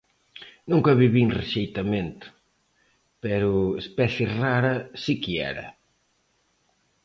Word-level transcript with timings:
Nunca 0.71 0.99
vivín 1.03 1.27
rexeitamento, 1.39 2.27
pero 3.23 3.51
especie 3.83 4.25
rara 4.41 4.75
si 5.01 5.13
que 5.21 5.33
era. 5.51 5.67